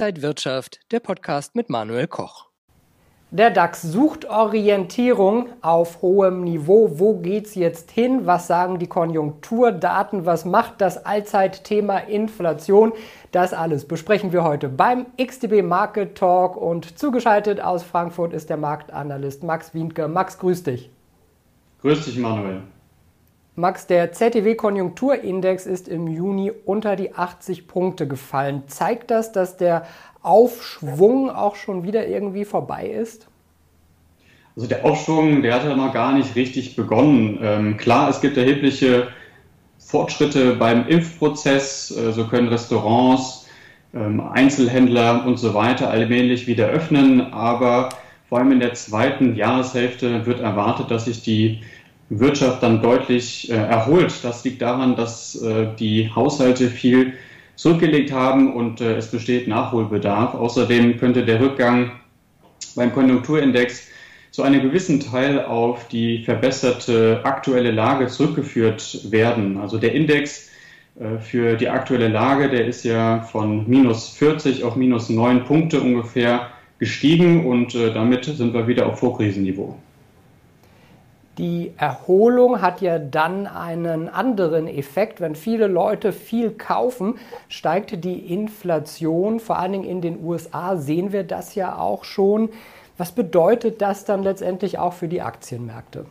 [0.00, 2.46] Inside Wirtschaft, der Podcast mit Manuel Koch.
[3.30, 6.92] Der DAX sucht Orientierung auf hohem Niveau.
[6.94, 8.24] Wo geht's jetzt hin?
[8.24, 10.24] Was sagen die Konjunkturdaten?
[10.24, 12.94] Was macht das Allzeitthema Inflation?
[13.30, 18.56] Das alles besprechen wir heute beim XTB Market Talk und zugeschaltet aus Frankfurt ist der
[18.56, 20.08] Marktanalyst Max Wienke.
[20.08, 20.88] Max, grüß dich.
[21.82, 22.62] Grüß dich, Manuel.
[23.60, 28.62] Max, der ZTW-Konjunkturindex ist im Juni unter die 80 Punkte gefallen.
[28.66, 29.86] Zeigt das, dass der
[30.22, 33.28] Aufschwung auch schon wieder irgendwie vorbei ist?
[34.56, 37.38] Also der Aufschwung, der hat ja noch gar nicht richtig begonnen.
[37.42, 39.08] Ähm, klar, es gibt erhebliche
[39.78, 41.90] Fortschritte beim Impfprozess.
[41.90, 43.46] Äh, so können Restaurants,
[43.94, 47.32] ähm, Einzelhändler und so weiter allmählich wieder öffnen.
[47.32, 47.90] Aber
[48.28, 51.60] vor allem in der zweiten Jahreshälfte wird erwartet, dass sich die
[52.10, 54.12] Wirtschaft dann deutlich äh, erholt.
[54.22, 57.14] Das liegt daran, dass äh, die Haushalte viel
[57.54, 60.34] zurückgelegt haben und äh, es besteht Nachholbedarf.
[60.34, 61.92] Außerdem könnte der Rückgang
[62.74, 63.88] beim Konjunkturindex
[64.32, 69.58] zu einem gewissen Teil auf die verbesserte aktuelle Lage zurückgeführt werden.
[69.58, 70.50] Also der Index
[70.98, 75.80] äh, für die aktuelle Lage, der ist ja von minus 40 auf minus 9 Punkte
[75.80, 76.48] ungefähr
[76.78, 79.78] gestiegen und äh, damit sind wir wieder auf Vorkrisenniveau.
[81.38, 85.20] Die Erholung hat ja dann einen anderen Effekt.
[85.20, 87.14] Wenn viele Leute viel kaufen,
[87.48, 89.40] steigt die Inflation.
[89.40, 92.50] Vor allen Dingen in den USA sehen wir das ja auch schon.
[92.98, 96.04] Was bedeutet das dann letztendlich auch für die Aktienmärkte?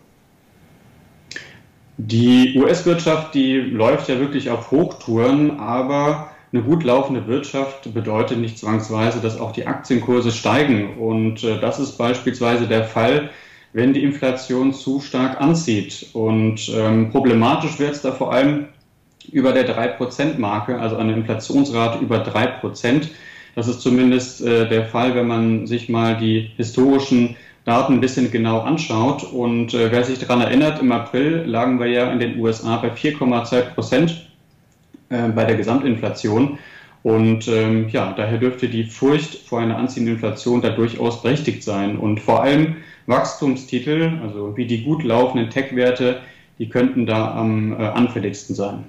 [1.98, 8.58] Die US-Wirtschaft, die läuft ja wirklich auf Hochtouren, aber eine gut laufende Wirtschaft bedeutet nicht
[8.58, 10.98] zwangsweise, dass auch die Aktienkurse steigen.
[10.98, 13.30] Und äh, das ist beispielsweise der Fall
[13.74, 16.08] wenn die Inflation zu stark anzieht.
[16.14, 18.68] Und ähm, problematisch wird es da vor allem
[19.32, 23.08] über der 3%-Marke, also eine Inflationsrate über 3%.
[23.56, 27.36] Das ist zumindest äh, der Fall, wenn man sich mal die historischen
[27.66, 29.24] Daten ein bisschen genau anschaut.
[29.24, 32.90] Und äh, wer sich daran erinnert, im April lagen wir ja in den USA bei
[32.90, 34.28] 4,2 Prozent
[35.10, 36.58] äh, bei der Gesamtinflation.
[37.02, 41.98] Und ähm, ja, daher dürfte die Furcht vor einer anziehenden Inflation da durchaus berechtigt sein.
[41.98, 42.78] Und vor allem
[43.10, 46.22] Wachstumstitel, also wie die gut laufenden Tech-Werte,
[46.60, 48.86] die könnten da am äh, anfälligsten sein.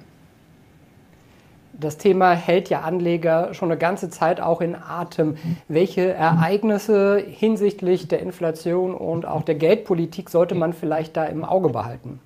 [1.73, 5.37] Das Thema hält ja Anleger schon eine ganze Zeit auch in Atem.
[5.67, 11.69] Welche Ereignisse hinsichtlich der Inflation und auch der Geldpolitik sollte man vielleicht da im Auge
[11.69, 12.19] behalten?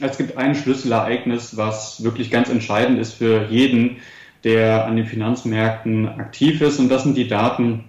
[0.00, 3.98] Es gibt ein Schlüsselereignis, was wirklich ganz entscheidend ist für jeden,
[4.44, 6.78] der an den Finanzmärkten aktiv ist.
[6.78, 7.84] Und das sind die Daten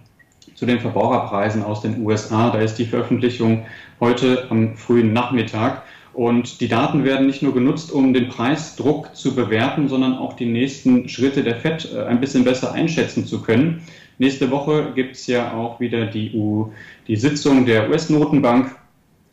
[0.57, 2.50] zu den Verbraucherpreisen aus den USA.
[2.50, 3.66] Da ist die Veröffentlichung
[4.00, 5.84] heute am frühen Nachmittag.
[6.13, 10.47] Und die Daten werden nicht nur genutzt, um den Preisdruck zu bewerten, sondern auch die
[10.47, 13.84] nächsten Schritte der FED äh, ein bisschen besser einschätzen zu können.
[14.18, 16.72] Nächste Woche gibt es ja auch wieder die, U,
[17.07, 18.75] die Sitzung der US-Notenbank.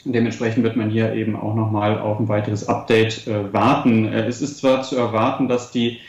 [0.05, 4.05] Dementsprechend wird man hier eben auch nochmal auf ein weiteres Update äh, warten.
[4.05, 6.01] Äh, es ist zwar zu erwarten, dass die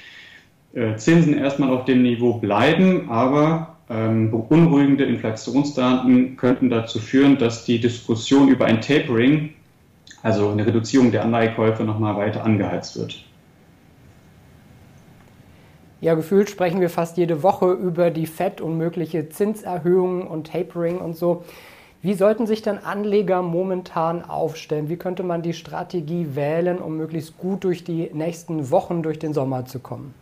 [0.74, 7.66] äh, Zinsen erstmal auf dem Niveau bleiben, aber ähm, beunruhigende Inflationsdaten könnten dazu führen, dass
[7.66, 9.54] die Diskussion über ein Tapering,
[10.24, 13.24] also eine Reduzierung der Anleihekäufe, nochmal weiter angeheizt wird.
[16.02, 20.98] Ja, gefühlt sprechen wir fast jede Woche über die FED und mögliche Zinserhöhungen und Tapering
[20.98, 21.44] und so.
[22.02, 24.90] Wie sollten sich dann Anleger momentan aufstellen?
[24.90, 29.34] Wie könnte man die Strategie wählen, um möglichst gut durch die nächsten Wochen, durch den
[29.34, 30.14] Sommer zu kommen?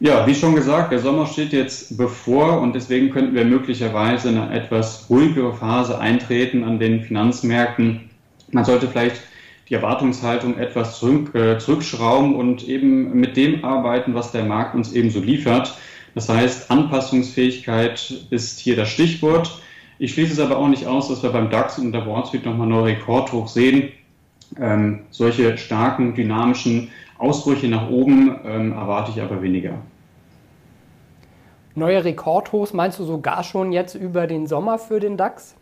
[0.00, 4.52] Ja, wie schon gesagt, der Sommer steht jetzt bevor und deswegen könnten wir möglicherweise eine
[4.52, 8.08] etwas ruhigere Phase eintreten an den Finanzmärkten.
[8.52, 9.20] Man sollte vielleicht
[9.68, 14.92] die Erwartungshaltung etwas zurück, äh, zurückschrauben und eben mit dem arbeiten, was der Markt uns
[14.92, 15.76] eben so liefert.
[16.14, 19.60] Das heißt, Anpassungsfähigkeit ist hier das Stichwort.
[19.98, 22.46] Ich schließe es aber auch nicht aus, dass wir beim DAX und der Wall Street
[22.46, 23.88] nochmal neue Rekordhoch sehen.
[24.60, 29.74] Ähm, solche starken, dynamischen Ausbrüche nach oben ähm, erwarte ich aber weniger.
[31.74, 35.54] Neue Rekordhochs meinst du sogar schon jetzt über den Sommer für den DAX?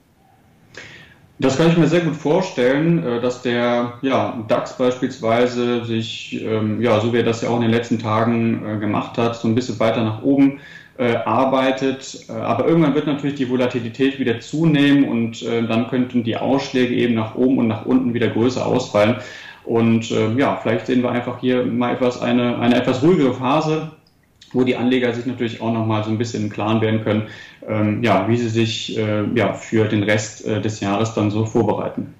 [1.38, 6.80] Das kann ich mir sehr gut vorstellen, äh, dass der ja, DAX beispielsweise sich, ähm,
[6.80, 9.46] ja, so wie er das ja auch in den letzten Tagen äh, gemacht hat, so
[9.46, 10.60] ein bisschen weiter nach oben
[10.96, 12.24] äh, arbeitet.
[12.30, 16.94] Äh, aber irgendwann wird natürlich die Volatilität wieder zunehmen und äh, dann könnten die Ausschläge
[16.94, 19.16] eben nach oben und nach unten wieder größer ausfallen.
[19.66, 23.90] Und äh, ja, vielleicht sehen wir einfach hier mal etwas eine, eine etwas ruhigere Phase,
[24.52, 27.24] wo die Anleger sich natürlich auch nochmal so ein bisschen im Klaren werden können,
[27.68, 31.44] ähm, ja, wie sie sich äh, ja, für den Rest äh, des Jahres dann so
[31.44, 32.14] vorbereiten.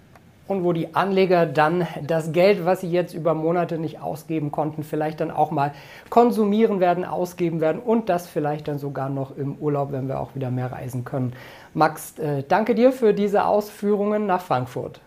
[0.49, 4.83] und wo die Anleger dann das Geld, was sie jetzt über Monate nicht ausgeben konnten,
[4.83, 5.73] vielleicht dann auch mal
[6.09, 10.35] konsumieren werden, ausgeben werden und das vielleicht dann sogar noch im Urlaub, wenn wir auch
[10.35, 11.33] wieder mehr reisen können.
[11.75, 15.01] Max, äh, danke dir für diese Ausführungen nach Frankfurt.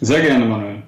[0.00, 0.82] Sehr gerne, Manuel.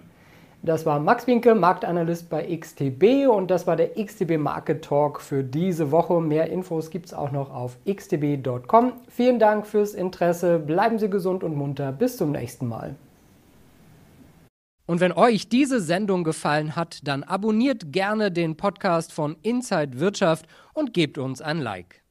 [0.64, 5.42] Das war Max Winke, Marktanalyst bei XTB und das war der XTB Market Talk für
[5.42, 6.20] diese Woche.
[6.20, 8.92] Mehr Infos gibt es auch noch auf xtb.com.
[9.08, 12.94] Vielen Dank fürs Interesse, bleiben Sie gesund und munter, bis zum nächsten Mal.
[14.86, 20.46] Und wenn euch diese Sendung gefallen hat, dann abonniert gerne den Podcast von Inside Wirtschaft
[20.74, 22.01] und gebt uns ein Like.